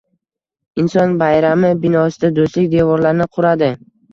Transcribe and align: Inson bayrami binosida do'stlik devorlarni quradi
Inson 0.83 1.13
bayrami 1.19 1.71
binosida 1.83 2.33
do'stlik 2.41 2.73
devorlarni 2.75 3.33
quradi 3.39 3.71